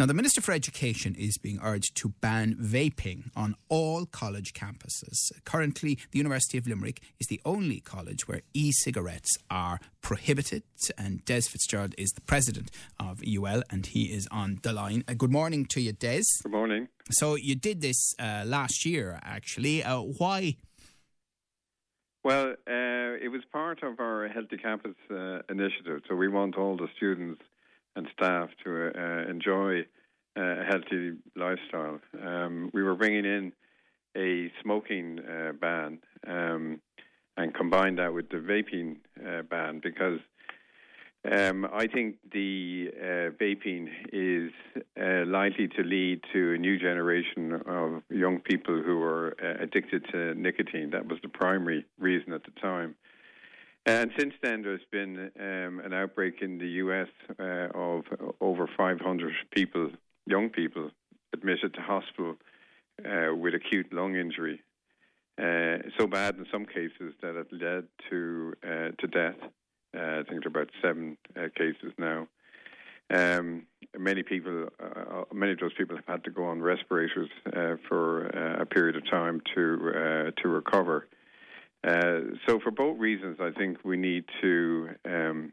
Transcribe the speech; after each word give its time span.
Now, 0.00 0.06
the 0.06 0.14
Minister 0.14 0.40
for 0.40 0.52
Education 0.52 1.14
is 1.14 1.36
being 1.36 1.60
urged 1.62 1.94
to 1.96 2.08
ban 2.08 2.56
vaping 2.58 3.30
on 3.36 3.54
all 3.68 4.06
college 4.06 4.54
campuses. 4.54 5.30
Currently, 5.44 5.98
the 6.10 6.18
University 6.18 6.56
of 6.56 6.66
Limerick 6.66 7.02
is 7.20 7.26
the 7.26 7.42
only 7.44 7.80
college 7.80 8.26
where 8.26 8.40
e 8.54 8.72
cigarettes 8.72 9.36
are 9.50 9.80
prohibited. 10.00 10.62
And 10.96 11.22
Des 11.26 11.42
Fitzgerald 11.42 11.94
is 11.98 12.10
the 12.12 12.22
president 12.22 12.70
of 12.98 13.20
UL, 13.22 13.62
and 13.68 13.84
he 13.84 14.04
is 14.04 14.26
on 14.30 14.60
the 14.62 14.72
line. 14.72 15.04
Uh, 15.06 15.12
good 15.12 15.30
morning 15.30 15.66
to 15.66 15.80
you, 15.80 15.92
Des. 15.92 16.22
Good 16.42 16.52
morning. 16.52 16.88
So, 17.10 17.34
you 17.34 17.54
did 17.54 17.82
this 17.82 18.14
uh, 18.18 18.44
last 18.46 18.86
year, 18.86 19.20
actually. 19.22 19.84
Uh, 19.84 20.00
why? 20.00 20.56
Well, 22.24 22.52
uh, 22.66 23.24
it 23.24 23.30
was 23.30 23.42
part 23.52 23.82
of 23.82 24.00
our 24.00 24.26
Healthy 24.28 24.56
Campus 24.56 24.96
uh, 25.10 25.40
initiative. 25.50 26.00
So, 26.08 26.16
we 26.16 26.28
want 26.28 26.56
all 26.56 26.78
the 26.78 26.88
students 26.96 27.42
and 27.96 28.08
staff 28.12 28.50
to 28.64 28.90
uh, 28.96 29.30
enjoy 29.30 29.80
uh, 30.36 30.60
a 30.60 30.64
healthy 30.64 31.12
lifestyle. 31.36 32.00
Um, 32.22 32.70
we 32.72 32.82
were 32.82 32.94
bringing 32.94 33.24
in 33.24 33.52
a 34.16 34.50
smoking 34.62 35.20
uh, 35.20 35.52
ban 35.52 35.98
um, 36.26 36.80
and 37.36 37.54
combined 37.54 37.98
that 37.98 38.12
with 38.12 38.28
the 38.30 38.36
vaping 38.36 38.96
uh, 39.26 39.42
ban 39.42 39.80
because 39.82 40.20
um, 41.30 41.66
I 41.72 41.86
think 41.86 42.16
the 42.32 42.90
uh, 43.00 43.30
vaping 43.40 43.88
is 44.12 44.50
uh, 45.00 45.24
likely 45.26 45.68
to 45.68 45.82
lead 45.82 46.20
to 46.32 46.54
a 46.54 46.58
new 46.58 46.78
generation 46.78 47.60
of 47.64 48.02
young 48.10 48.40
people 48.40 48.82
who 48.82 49.00
are 49.02 49.36
uh, 49.40 49.62
addicted 49.62 50.04
to 50.10 50.34
nicotine. 50.34 50.90
That 50.90 51.06
was 51.06 51.18
the 51.22 51.28
primary 51.28 51.86
reason 51.98 52.32
at 52.32 52.42
the 52.44 52.50
time. 52.60 52.96
And 53.84 54.12
since 54.16 54.34
then, 54.42 54.62
there's 54.62 54.84
been 54.92 55.30
um, 55.40 55.80
an 55.84 55.92
outbreak 55.92 56.40
in 56.40 56.58
the 56.58 56.68
US 56.84 57.08
uh, 57.38 57.68
of 57.74 58.04
over 58.40 58.68
500 58.76 59.32
people, 59.50 59.90
young 60.26 60.50
people, 60.50 60.90
admitted 61.32 61.74
to 61.74 61.80
hospital 61.80 62.36
uh, 63.04 63.34
with 63.34 63.54
acute 63.54 63.92
lung 63.92 64.14
injury. 64.14 64.62
Uh, 65.38 65.78
so 65.98 66.06
bad 66.06 66.36
in 66.36 66.46
some 66.52 66.66
cases 66.66 67.14
that 67.22 67.36
it 67.36 67.46
led 67.50 67.88
to 68.10 68.52
uh, 68.62 68.90
to 68.98 69.06
death. 69.08 69.36
Uh, 69.96 70.20
I 70.20 70.22
think 70.28 70.42
there 70.42 70.46
are 70.46 70.48
about 70.48 70.70
seven 70.80 71.16
uh, 71.36 71.48
cases 71.56 71.92
now. 71.98 72.28
Um, 73.12 73.66
many 73.98 74.22
people, 74.22 74.68
many 75.34 75.52
of 75.52 75.58
those 75.58 75.74
people 75.74 75.96
have 75.96 76.06
had 76.06 76.24
to 76.24 76.30
go 76.30 76.44
on 76.44 76.62
respirators 76.62 77.28
for 77.88 78.26
a 78.26 78.64
period 78.64 78.96
of 78.96 79.10
time 79.10 79.42
to 79.54 80.32
to 80.36 80.48
recover. 80.48 81.08
Uh, 81.84 82.36
so, 82.46 82.60
for 82.60 82.70
both 82.70 82.98
reasons, 82.98 83.38
I 83.40 83.50
think 83.50 83.78
we 83.84 83.96
need 83.96 84.24
to 84.40 84.90
um, 85.04 85.52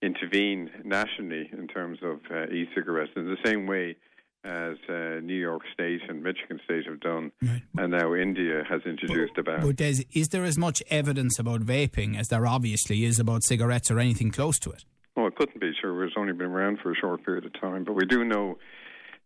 intervene 0.00 0.70
nationally 0.84 1.50
in 1.52 1.66
terms 1.66 1.98
of 2.02 2.20
uh, 2.30 2.44
e 2.46 2.68
cigarettes 2.74 3.12
in 3.16 3.24
the 3.24 3.36
same 3.44 3.66
way 3.66 3.96
as 4.44 4.76
uh, 4.88 5.20
New 5.22 5.34
York 5.34 5.62
State 5.74 6.00
and 6.08 6.22
Michigan 6.22 6.60
State 6.64 6.86
have 6.86 7.00
done, 7.00 7.30
right. 7.42 7.62
and 7.76 7.92
now 7.92 8.14
India 8.14 8.62
has 8.68 8.80
introduced 8.86 9.32
but, 9.34 9.40
a 9.40 9.56
ban. 9.58 9.66
But 9.66 9.76
Des, 9.76 10.04
is 10.14 10.28
there 10.28 10.44
as 10.44 10.56
much 10.56 10.82
evidence 10.88 11.38
about 11.38 11.60
vaping 11.60 12.18
as 12.18 12.28
there 12.28 12.46
obviously 12.46 13.04
is 13.04 13.18
about 13.18 13.42
cigarettes 13.44 13.90
or 13.90 13.98
anything 13.98 14.30
close 14.30 14.58
to 14.60 14.70
it? 14.70 14.84
Well, 15.16 15.26
it 15.26 15.36
couldn't 15.36 15.60
be. 15.60 15.72
Sure, 15.80 16.04
it's 16.04 16.14
only 16.16 16.32
been 16.32 16.46
around 16.46 16.78
for 16.80 16.92
a 16.92 16.94
short 16.94 17.24
period 17.24 17.44
of 17.44 17.60
time, 17.60 17.84
but 17.84 17.94
we 17.94 18.06
do 18.06 18.24
know 18.24 18.56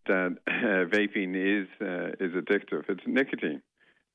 that 0.07 0.37
uh, 0.49 0.51
vaping 0.89 1.37
is 1.37 1.69
uh, 1.83 2.25
is 2.25 2.33
addictive. 2.33 2.89
It's 2.89 3.03
nicotine 3.07 3.61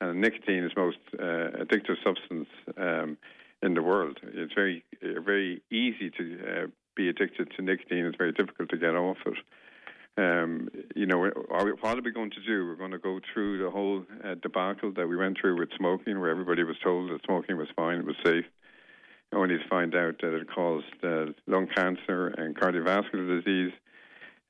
and 0.01 0.21
nicotine 0.21 0.63
is 0.63 0.71
most 0.75 0.97
uh, 1.13 1.63
addictive 1.63 1.95
substance 2.03 2.47
um, 2.77 3.17
in 3.61 3.73
the 3.73 3.81
world. 3.81 4.19
It's 4.23 4.53
very 4.53 4.83
uh, 5.03 5.21
very 5.21 5.61
easy 5.71 6.09
to 6.17 6.39
uh, 6.47 6.67
be 6.95 7.09
addicted 7.09 7.51
to 7.55 7.61
nicotine. 7.61 8.05
It's 8.05 8.17
very 8.17 8.31
difficult 8.31 8.69
to 8.69 8.77
get 8.77 8.95
off 8.95 9.17
it. 9.25 9.37
Um, 10.17 10.69
you 10.95 11.05
know, 11.05 11.31
are 11.49 11.65
we, 11.65 11.71
what 11.71 11.97
are 11.97 12.01
we 12.01 12.11
going 12.11 12.31
to 12.31 12.43
do? 12.45 12.65
We're 12.65 12.75
going 12.75 12.91
to 12.91 12.99
go 12.99 13.19
through 13.33 13.63
the 13.63 13.71
whole 13.71 14.03
uh, 14.23 14.35
debacle 14.41 14.91
that 14.93 15.07
we 15.07 15.15
went 15.15 15.37
through 15.39 15.57
with 15.57 15.69
smoking, 15.77 16.19
where 16.19 16.29
everybody 16.29 16.63
was 16.63 16.75
told 16.83 17.09
that 17.09 17.23
smoking 17.25 17.57
was 17.57 17.69
fine, 17.75 17.99
it 17.99 18.05
was 18.05 18.17
safe, 18.25 18.43
only 19.33 19.57
to 19.57 19.69
find 19.69 19.95
out 19.95 20.19
that 20.21 20.35
it 20.35 20.47
caused 20.53 20.85
uh, 21.03 21.27
lung 21.47 21.67
cancer 21.73 22.27
and 22.27 22.55
cardiovascular 22.55 23.41
disease. 23.41 23.71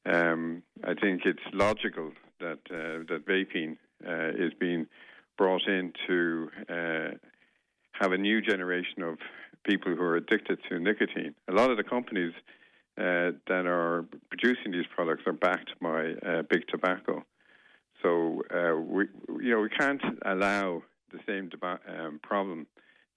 Um, 0.06 0.64
I 0.84 0.96
think 0.96 1.22
it's 1.26 1.40
logical 1.54 2.14
that 2.40 2.59
uh, 2.72 3.04
that 3.09 3.26
vaping 3.28 3.78
uh, 4.08 4.30
is 4.44 4.54
being 4.59 4.88
brought 5.40 5.66
in 5.68 5.94
to 6.06 6.50
uh, 6.70 7.12
have 7.94 8.12
a 8.12 8.18
new 8.18 8.42
generation 8.42 9.02
of 9.02 9.18
people 9.64 9.96
who 9.96 10.02
are 10.02 10.18
addicted 10.18 10.60
to 10.68 10.80
nicotine. 10.80 11.34
A 11.48 11.54
lot 11.54 11.72
of 11.72 11.78
the 11.78 11.84
companies 11.84 12.34
uh, 12.98 13.32
that 13.48 13.66
are 13.66 14.06
producing 14.30 14.74
these 14.74 14.90
products 14.94 15.24
are 15.26 15.38
backed 15.48 15.72
by 15.82 16.02
uh, 16.30 16.42
big 16.54 16.68
tobacco. 16.68 17.24
So 18.04 18.44
uh, 18.54 18.76
we, 18.80 19.06
you 19.42 19.52
know, 19.52 19.62
we 19.62 19.70
can't 19.70 20.02
allow 20.26 20.84
the 21.14 21.20
same 21.26 21.50
deba- 21.50 21.80
um, 21.88 22.20
problem 22.22 22.68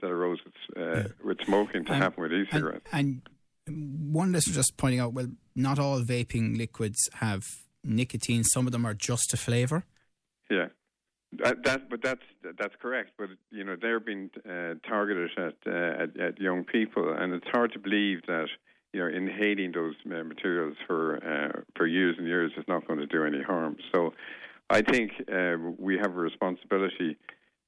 that 0.00 0.08
arose 0.08 0.38
with, 0.44 0.78
uh, 0.80 1.08
with 1.24 1.38
smoking 1.44 1.84
to 1.86 1.94
happen 1.94 2.22
with 2.22 2.32
e-cigarettes. 2.32 2.86
And, 2.92 3.22
and 3.66 4.12
one 4.14 4.30
listener 4.32 4.54
just 4.54 4.76
pointing 4.76 5.00
out, 5.00 5.12
well, 5.12 5.28
not 5.56 5.78
all 5.78 6.00
vaping 6.02 6.56
liquids 6.56 7.08
have 7.14 7.42
nicotine. 7.84 8.44
Some 8.44 8.66
of 8.66 8.72
them 8.72 8.84
are 8.84 8.94
just 8.94 9.34
a 9.34 9.36
flavour. 9.36 9.84
Yeah. 10.48 10.68
That, 11.38 11.64
that, 11.64 11.88
but 11.88 12.02
that's 12.02 12.22
that's 12.58 12.74
correct. 12.80 13.12
But 13.16 13.30
you 13.50 13.64
know 13.64 13.76
they're 13.80 14.00
being 14.00 14.30
uh, 14.46 14.74
targeted 14.86 15.30
at, 15.38 15.54
uh, 15.66 16.02
at, 16.02 16.20
at 16.20 16.40
young 16.40 16.64
people, 16.64 17.10
and 17.10 17.32
it's 17.32 17.46
hard 17.50 17.72
to 17.72 17.78
believe 17.78 18.20
that 18.26 18.48
you 18.92 19.00
know 19.00 19.06
inhaling 19.06 19.72
those 19.72 19.94
uh, 20.06 20.24
materials 20.24 20.76
for 20.86 21.16
uh, 21.16 21.60
for 21.74 21.86
years 21.86 22.16
and 22.18 22.26
years 22.26 22.52
is 22.58 22.64
not 22.68 22.86
going 22.86 22.98
to 22.98 23.06
do 23.06 23.24
any 23.24 23.42
harm. 23.42 23.76
So, 23.94 24.12
I 24.68 24.82
think 24.82 25.12
uh, 25.32 25.56
we 25.78 25.96
have 25.96 26.10
a 26.10 26.20
responsibility 26.20 27.16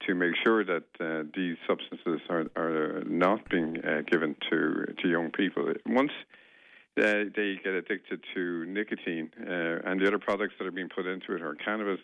to 0.07 0.15
make 0.15 0.35
sure 0.45 0.63
that 0.63 0.85
uh, 1.01 1.23
these 1.35 1.57
substances 1.67 2.21
are, 2.29 2.45
are 2.57 3.03
not 3.07 3.49
being 3.49 3.79
given 4.11 4.37
to 4.51 4.95
to 5.03 5.09
young 5.09 5.31
people. 5.31 5.73
Once 5.87 6.13
they 6.97 7.59
get 7.65 7.73
addicted 7.73 8.21
to 8.35 8.67
nicotine 8.67 9.31
and 9.39 10.01
the 10.01 10.07
other 10.07 10.19
products 10.19 10.55
that 10.59 10.67
are 10.67 10.71
being 10.71 10.91
put 10.95 11.07
into 11.07 11.35
it 11.35 11.43
are 11.43 11.55
cannabis 11.57 11.99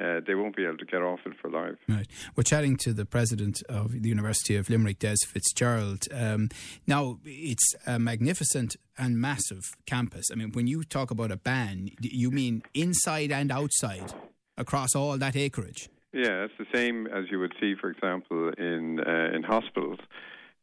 uh, 0.00 0.20
they 0.26 0.34
won't 0.34 0.56
be 0.56 0.64
able 0.64 0.76
to 0.78 0.84
get 0.84 1.02
off 1.02 1.20
it 1.26 1.32
for 1.40 1.50
life. 1.50 1.76
Right. 1.88 2.06
We're 2.34 2.42
chatting 2.42 2.76
to 2.78 2.92
the 2.92 3.04
president 3.04 3.62
of 3.68 4.02
the 4.02 4.08
University 4.08 4.56
of 4.56 4.68
Limerick, 4.68 4.98
Des 4.98 5.16
Fitzgerald. 5.26 6.04
Um, 6.12 6.48
now, 6.86 7.18
it's 7.24 7.74
a 7.86 7.98
magnificent 7.98 8.76
and 8.98 9.18
massive 9.18 9.62
campus. 9.86 10.26
I 10.30 10.34
mean, 10.34 10.52
when 10.52 10.66
you 10.66 10.84
talk 10.84 11.10
about 11.10 11.30
a 11.30 11.36
ban, 11.36 11.90
you 12.00 12.30
mean 12.30 12.62
inside 12.74 13.32
and 13.32 13.50
outside 13.50 14.12
across 14.56 14.94
all 14.94 15.16
that 15.18 15.36
acreage? 15.36 15.88
Yeah, 16.12 16.44
it's 16.44 16.54
the 16.58 16.66
same 16.72 17.06
as 17.06 17.24
you 17.30 17.38
would 17.40 17.54
see, 17.60 17.74
for 17.74 17.90
example, 17.90 18.50
in 18.56 19.00
uh, 19.00 19.34
in 19.34 19.42
hospitals. 19.42 19.98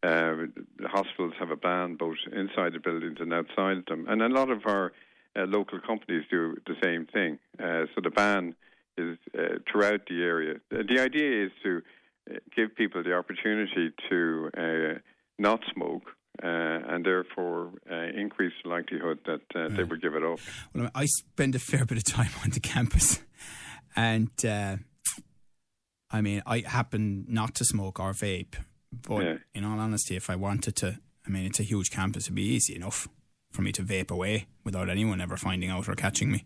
Uh, 0.01 0.47
hospitals 0.85 1.33
have 1.39 1.49
a 1.49 1.55
ban 1.55 1.95
both 1.95 2.17
inside 2.31 2.73
the 2.73 2.79
buildings 2.79 3.17
and 3.19 3.33
outside 3.33 3.83
them, 3.87 4.05
and 4.09 4.21
a 4.21 4.29
lot 4.29 4.49
of 4.49 4.61
our 4.65 4.91
uh, 5.35 5.45
local 5.45 5.79
companies 5.79 6.23
do 6.29 6.57
the 6.65 6.75
same 6.83 7.05
thing. 7.05 7.39
Uh, 7.59 7.85
so 7.93 8.01
the 8.01 8.09
ban 8.09 8.55
is 8.97 9.17
uh, 9.37 9.59
throughout 9.71 10.01
the 10.07 10.21
area. 10.21 10.55
The 10.69 10.99
idea 10.99 11.45
is 11.45 11.51
to 11.63 11.81
uh, 12.29 12.39
give 12.55 12.75
people 12.75 13.03
the 13.03 13.13
opportunity 13.13 13.91
to 14.09 14.49
uh, 14.57 14.99
not 15.37 15.61
smoke. 15.73 16.03
Uh, 16.41 16.47
and 16.47 17.05
therefore, 17.05 17.69
uh, 17.91 17.95
increase 18.19 18.53
the 18.63 18.69
likelihood 18.69 19.19
that 19.27 19.41
uh, 19.55 19.69
they 19.69 19.83
would 19.83 20.01
give 20.01 20.15
it 20.15 20.23
up. 20.23 20.39
Well, 20.73 20.89
I 20.95 21.05
spend 21.05 21.53
a 21.53 21.59
fair 21.59 21.85
bit 21.85 21.99
of 21.99 22.05
time 22.05 22.31
on 22.43 22.49
the 22.49 22.59
campus, 22.59 23.21
and 23.95 24.31
I 24.43 26.21
mean, 26.21 26.41
I 26.47 26.63
happen 26.65 27.25
not 27.29 27.53
to 27.55 27.65
smoke 27.65 27.99
or 27.99 28.13
vape. 28.13 28.55
But 29.07 29.23
yeah. 29.23 29.35
in 29.53 29.63
all 29.63 29.79
honesty, 29.79 30.15
if 30.15 30.27
I 30.27 30.35
wanted 30.35 30.75
to, 30.77 30.99
I 31.25 31.29
mean, 31.29 31.45
it's 31.45 31.59
a 31.59 31.63
huge 31.63 31.91
campus; 31.91 32.23
it'd 32.23 32.33
be 32.33 32.41
easy 32.41 32.75
enough 32.75 33.07
for 33.51 33.61
me 33.61 33.71
to 33.71 33.83
vape 33.83 34.09
away 34.09 34.47
without 34.63 34.89
anyone 34.89 35.21
ever 35.21 35.37
finding 35.37 35.69
out 35.69 35.87
or 35.87 35.93
catching 35.93 36.31
me. 36.31 36.45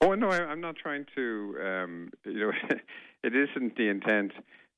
Oh 0.00 0.14
no, 0.14 0.28
I, 0.28 0.52
am 0.52 0.60
not 0.60 0.76
trying 0.76 1.06
to. 1.14 1.56
Um, 1.64 2.10
you 2.24 2.40
know, 2.40 2.52
it 3.22 3.34
isn't 3.34 3.76
the 3.76 3.88
intent 3.88 4.32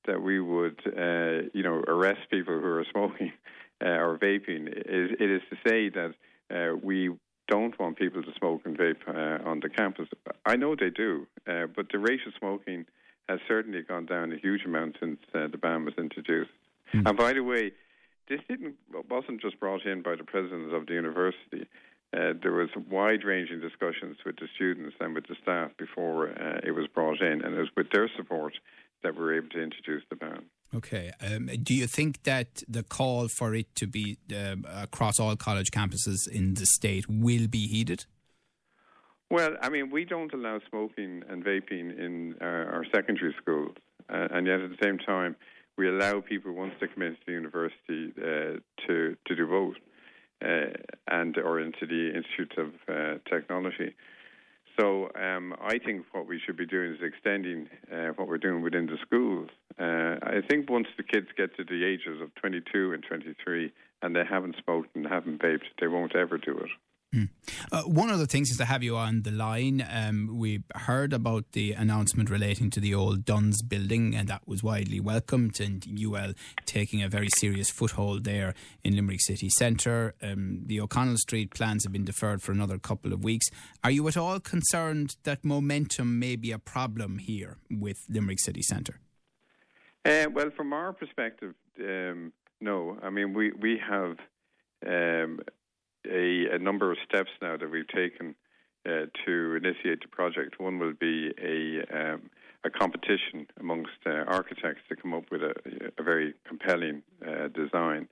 that 0.07 0.23
we 0.23 0.41
would, 0.41 0.81
uh, 0.87 1.49
you 1.53 1.63
know, 1.63 1.83
arrest 1.87 2.31
people 2.31 2.59
who 2.59 2.67
are 2.67 2.87
smoking 2.91 3.33
uh, 3.85 3.89
or 3.89 4.19
vaping. 4.19 4.69
It 4.69 4.87
is, 4.89 5.11
it 5.21 5.31
is 5.31 5.43
to 5.51 5.57
say 5.69 5.91
that 5.91 6.15
uh, 6.51 6.77
we 6.77 7.11
don't 7.47 7.79
want 7.79 7.99
people 7.99 8.23
to 8.23 8.33
smoke 8.39 8.63
and 8.65 8.77
vape 8.77 9.07
uh, 9.09 9.49
on 9.49 9.61
the 9.61 9.69
campus. 9.69 10.09
I 10.47 10.57
know 10.57 10.75
they 10.75 10.91
do, 10.91 11.27
uh, 11.47 11.67
but 11.75 11.87
the 11.91 11.99
rate 11.99 12.21
of 12.27 12.33
smoking 12.39 12.87
has 13.29 13.41
certainly 13.47 13.83
gone 13.83 14.07
down 14.07 14.33
a 14.33 14.37
huge 14.37 14.65
amount 14.65 14.97
since 15.01 15.19
uh, 15.35 15.49
the 15.49 15.59
ban 15.59 15.85
was 15.85 15.95
introduced. 15.99 16.51
Mm. 16.95 17.09
And 17.09 17.19
by 17.19 17.33
the 17.35 17.43
way, 17.43 17.73
this 18.29 18.41
didn't 18.49 18.77
wasn't 19.11 19.41
just 19.41 19.59
brought 19.59 19.85
in 19.85 20.03
by 20.03 20.15
the 20.17 20.25
president 20.25 20.73
of 20.75 20.87
the 20.87 20.95
university. 20.95 21.67
Uh, 22.17 22.33
there 22.43 22.53
was 22.53 22.71
wide-ranging 22.91 23.61
discussions 23.61 24.17
with 24.25 24.37
the 24.37 24.49
students 24.55 24.97
and 25.01 25.15
with 25.15 25.27
the 25.27 25.37
staff 25.43 25.71
before 25.77 26.29
uh, 26.29 26.61
it 26.63 26.73
was 26.73 26.87
brought 26.95 27.21
in, 27.21 27.43
and 27.43 27.55
it 27.55 27.59
was 27.59 27.69
with 27.77 27.91
their 27.93 28.09
support 28.17 28.55
that 29.03 29.15
we 29.15 29.21
were 29.21 29.37
able 29.37 29.49
to 29.51 29.63
introduce 29.63 30.03
the 30.11 30.17
ban. 30.17 30.45
Okay. 30.75 31.13
Um, 31.21 31.47
do 31.63 31.75
you 31.75 31.87
think 31.87 32.23
that 32.25 32.63
the 32.69 32.83
call 32.83 33.29
for 33.29 33.55
it 33.55 33.75
to 33.77 33.87
be 33.87 34.19
um, 34.35 34.67
across 34.69 35.19
all 35.19 35.35
college 35.37 35.71
campuses 35.71 36.29
in 36.31 36.55
the 36.55 36.67
state 36.67 37.07
will 37.09 37.47
be 37.47 37.67
heeded? 37.67 38.07
Well, 39.31 39.57
I 39.61 39.69
mean, 39.69 39.91
we 39.91 40.05
don't 40.05 40.33
allow 40.33 40.61
smoking 40.71 41.23
and 41.29 41.45
vaping 41.45 41.99
in 41.99 42.37
our, 42.41 42.67
our 42.73 42.85
secondary 42.95 43.35
schools, 43.41 43.77
uh, 44.09 44.29
and 44.31 44.47
yet 44.47 44.61
at 44.61 44.71
the 44.71 44.79
same 44.83 44.99
time, 44.99 45.37
we 45.77 45.89
allow 45.89 46.21
people 46.21 46.53
once 46.53 46.75
they 46.81 46.89
come 46.89 47.03
into 47.03 47.21
the 47.27 47.33
university 47.33 48.13
uh, 48.19 48.59
to 48.87 49.17
to 49.27 49.37
do 49.37 49.47
both, 49.47 49.77
uh, 49.77 49.81
and 50.41 51.39
or 51.39 51.61
into 51.61 51.87
the 51.87 52.15
Institute 52.15 52.55
of 52.59 52.73
uh, 52.89 53.19
Technology. 53.29 53.95
So 54.79 55.11
um, 55.21 55.55
I 55.61 55.79
think 55.79 56.07
what 56.13 56.29
we 56.29 56.41
should 56.45 56.57
be 56.57 56.67
doing 56.67 56.93
is 56.93 57.01
extending 57.03 57.69
uh, 57.93 58.09
what 58.15 58.29
we're 58.29 58.39
doing 58.39 58.63
within 58.63 58.87
the 58.87 58.97
schools. 59.05 59.51
Uh, 59.79 60.17
I 60.23 60.41
think 60.49 60.71
once 60.71 60.87
the 60.97 61.03
kids 61.03 61.27
get 61.37 61.57
to 61.57 61.65
the 61.65 61.85
ages 61.85 62.21
of 62.23 62.33
22 62.37 62.93
and 62.93 63.03
23 63.03 63.73
and 64.03 64.15
they 64.15 64.23
haven't 64.29 64.57
smoked 64.63 64.95
and 64.95 65.07
haven't 65.07 65.43
vaped, 65.43 65.67
they 65.81 65.89
won't 65.89 66.15
ever 66.15 66.39
do 66.39 66.57
it. 66.57 66.71
Mm. 67.15 67.31
Uh, 67.73 67.83
one 67.85 68.11
of 68.11 68.19
the 68.19 68.27
things 68.27 68.51
is 68.51 68.59
to 68.59 68.67
have 68.67 68.83
you 68.83 68.95
on 68.97 69.23
the 69.23 69.31
line. 69.31 69.87
Um, 69.91 70.37
we 70.37 70.63
heard 70.75 71.15
about 71.15 71.53
the 71.53 71.73
announcement 71.73 72.29
relating 72.29 72.69
to 72.71 72.81
the 72.81 72.95
old 72.95 73.25
Dunnes 73.25 73.63
building, 73.63 74.15
and 74.15 74.29
that 74.29 74.47
was 74.47 74.63
widely 74.63 75.01
welcomed. 75.01 75.59
And 75.59 75.87
UL 75.99 76.35
taking 76.67 77.03
a 77.03 77.09
very 77.09 77.29
serious 77.39 77.71
foothold 77.71 78.25
there 78.25 78.55
in 78.85 78.95
Limerick 78.95 79.23
city 79.23 79.49
centre. 79.49 80.15
Um, 80.21 80.65
the 80.67 80.81
O'Connell 80.81 81.17
Street 81.17 81.55
plans 81.55 81.85
have 81.85 81.93
been 81.93 82.05
deferred 82.05 82.43
for 82.43 82.53
another 82.53 82.79
couple 82.79 83.15
of 83.15 83.25
weeks. 83.25 83.47
Are 83.83 83.91
you 83.91 84.07
at 84.07 84.19
all 84.19 84.39
concerned 84.39 85.17
that 85.23 85.45
momentum 85.45 86.19
may 86.19 86.37
be 86.37 86.53
a 86.53 86.59
problem 86.59 87.19
here 87.19 87.57
with 87.71 87.97
Limerick 88.11 88.41
city 88.41 88.63
centre? 88.63 89.01
Uh, 90.05 90.27
well, 90.31 90.51
from 90.55 90.75
our 90.75 90.93
perspective, 90.93 91.55
um, 91.81 92.35
no. 92.61 92.99
I 93.03 93.09
mean, 93.09 93.33
we 93.33 93.53
we 93.53 93.79
have. 93.79 94.19
Um, 94.87 95.41
a, 96.07 96.55
a 96.55 96.59
number 96.59 96.91
of 96.91 96.99
steps 97.09 97.31
now 97.41 97.57
that 97.57 97.71
we've 97.71 97.89
taken 97.89 98.35
uh, 98.87 99.07
to 99.27 99.55
initiate 99.57 100.01
the 100.03 100.09
project. 100.11 100.61
One 100.61 100.79
will 100.79 100.95
be 100.95 101.33
a 101.43 102.13
um, 102.15 102.31
a 102.65 102.71
competition 102.71 103.47
amongst 103.61 103.99
uh, 104.07 104.25
architects 104.27 104.83
to 104.89 104.97
come 104.97 105.15
up 105.15 105.25
with 105.31 105.43
a, 105.43 105.55
a 105.99 106.03
very 106.03 106.35
compelling 106.47 107.03
uh, 107.27 107.49
design. 107.49 108.09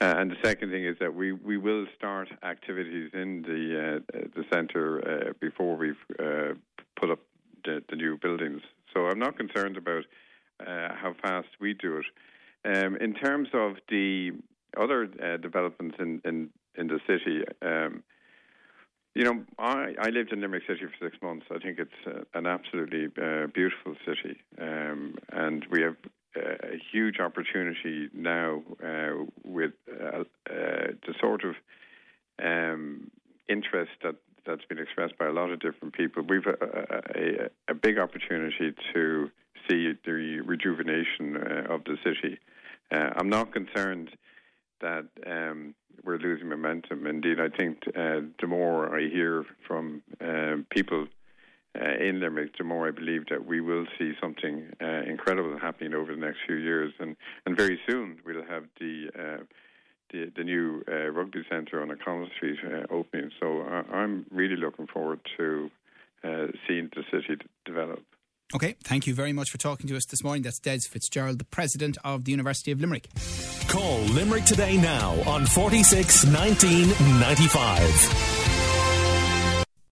Uh, 0.00 0.14
and 0.16 0.30
the 0.30 0.36
second 0.42 0.70
thing 0.70 0.84
is 0.86 0.96
that 1.00 1.14
we, 1.14 1.32
we 1.32 1.56
will 1.56 1.86
start 1.96 2.28
activities 2.42 3.10
in 3.12 3.42
the 3.42 3.96
uh, 3.96 4.18
the 4.34 4.44
centre 4.52 5.28
uh, 5.28 5.32
before 5.40 5.76
we've 5.76 5.96
put 6.96 7.10
up 7.10 7.18
the, 7.64 7.82
the, 7.90 7.96
new 7.96 8.16
buildings. 8.16 8.62
So 8.94 9.06
I'm 9.06 9.18
not 9.18 9.36
concerned 9.36 9.76
about 9.76 10.04
how 10.60 11.14
fast 11.20 11.48
we 11.60 11.74
do 11.74 11.98
it. 11.98 12.06
Um, 12.64 12.96
in 12.96 13.14
terms 13.14 13.48
of 13.52 13.76
the 13.88 14.32
other 14.76 15.06
developments 15.38 15.96
in, 15.98 16.20
in 16.24 16.50
in 16.78 16.86
the 16.86 17.00
city. 17.06 17.44
Um, 17.60 18.02
you 19.14 19.24
know, 19.24 19.44
I, 19.58 19.94
I 20.00 20.10
lived 20.10 20.32
in 20.32 20.40
Limerick 20.40 20.62
City 20.68 20.82
for 20.82 21.04
six 21.04 21.20
months. 21.20 21.46
I 21.50 21.58
think 21.58 21.78
it's 21.78 21.90
uh, 22.06 22.22
an 22.38 22.46
absolutely 22.46 23.06
uh, 23.20 23.48
beautiful 23.52 23.96
city, 24.06 24.40
um, 24.60 25.16
and 25.32 25.66
we 25.70 25.82
have 25.82 25.96
uh, 26.36 26.74
a 26.74 26.78
huge 26.92 27.18
opportunity 27.18 28.08
now 28.12 28.62
uh, 28.84 29.24
with 29.44 29.72
uh, 29.90 30.20
uh, 30.20 30.22
the 30.46 31.14
sort 31.20 31.42
of 31.44 31.54
um, 32.44 33.10
interest 33.48 33.92
that 34.02 34.16
that's 34.46 34.64
been 34.66 34.78
expressed 34.78 35.18
by 35.18 35.26
a 35.26 35.32
lot 35.32 35.50
of 35.50 35.58
different 35.58 35.94
people. 35.94 36.22
We've 36.22 36.46
a, 36.46 36.56
a, 37.16 37.72
a 37.72 37.74
big 37.74 37.98
opportunity 37.98 38.72
to 38.94 39.30
see 39.68 39.92
the 40.04 40.40
rejuvenation 40.46 41.36
of 41.68 41.84
the 41.84 41.96
city. 42.04 42.38
I'm 42.90 43.28
not 43.28 43.52
concerned 43.52 44.10
that 44.80 45.06
um, 45.26 45.74
we're 46.04 46.18
losing 46.18 46.48
momentum. 46.48 47.06
Indeed, 47.06 47.38
I 47.40 47.48
think 47.48 47.78
uh, 47.88 48.20
the 48.40 48.46
more 48.46 48.94
I 48.94 49.08
hear 49.08 49.44
from 49.66 50.02
uh, 50.20 50.56
people 50.70 51.06
uh, 51.78 51.94
in 52.00 52.20
Limerick, 52.20 52.56
the 52.58 52.64
more 52.64 52.88
I 52.88 52.90
believe 52.90 53.26
that 53.30 53.46
we 53.46 53.60
will 53.60 53.86
see 53.98 54.12
something 54.20 54.70
uh, 54.80 55.02
incredible 55.06 55.58
happening 55.58 55.94
over 55.94 56.14
the 56.14 56.20
next 56.20 56.38
few 56.46 56.56
years, 56.56 56.92
and 56.98 57.16
and 57.46 57.56
very 57.56 57.80
soon 57.88 58.18
we'll 58.24 58.44
have 58.44 58.64
the. 58.80 59.46
The, 60.10 60.32
the 60.34 60.42
new 60.42 60.82
rugby 61.12 61.44
centre 61.50 61.82
on 61.82 61.90
O'Connell 61.90 62.30
Street 62.34 62.58
opening. 62.88 63.30
So 63.38 63.60
I, 63.60 64.02
am 64.02 64.24
really 64.30 64.56
looking 64.56 64.86
forward 64.86 65.20
to 65.36 65.70
seeing 66.66 66.88
the 66.96 67.02
city 67.10 67.36
develop. 67.66 68.02
Okay, 68.54 68.76
thank 68.82 69.06
you 69.06 69.14
very 69.14 69.34
much 69.34 69.50
for 69.50 69.58
talking 69.58 69.88
to 69.88 69.96
us 69.96 70.06
this 70.06 70.24
morning. 70.24 70.42
That's 70.42 70.58
Des 70.58 70.80
Fitzgerald, 70.80 71.38
the 71.38 71.44
president 71.44 71.98
of 72.02 72.24
the 72.24 72.30
University 72.30 72.72
of 72.72 72.80
Limerick. 72.80 73.08
Call 73.68 73.98
Limerick 74.00 74.44
today 74.44 74.78
now 74.78 75.10
on 75.26 75.44
46 75.44 76.24
1995. 76.24 78.37